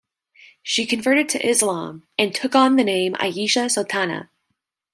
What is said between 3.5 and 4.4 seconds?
Sultana.